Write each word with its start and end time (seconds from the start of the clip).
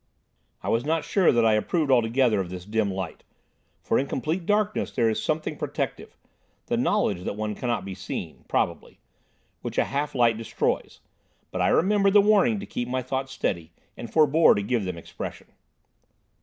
I 0.63 0.69
was 0.69 0.83
not 0.83 1.05
sure 1.05 1.31
that 1.31 1.45
I 1.45 1.53
approved 1.53 1.91
altogether 1.91 2.39
of 2.41 2.49
this 2.49 2.65
dim 2.65 2.89
light, 2.91 3.23
for 3.83 3.99
in 3.99 4.07
complete 4.07 4.47
darkness 4.47 4.91
there 4.91 5.11
is 5.11 5.21
something 5.21 5.57
protective—the 5.57 6.75
knowledge 6.75 7.21
that 7.23 7.35
one 7.35 7.53
cannot 7.53 7.85
be 7.85 7.93
seen, 7.93 8.43
probably—which 8.47 9.77
a 9.77 9.85
half 9.85 10.15
light 10.15 10.39
destroys, 10.39 11.01
but 11.51 11.61
I 11.61 11.67
remembered 11.67 12.13
the 12.13 12.19
warning 12.21 12.59
to 12.61 12.65
keep 12.65 12.87
my 12.87 13.03
thoughts 13.03 13.31
steady, 13.33 13.73
and 13.95 14.11
forbore 14.11 14.55
to 14.55 14.63
give 14.63 14.85
them 14.85 14.97
expression. 14.97 15.51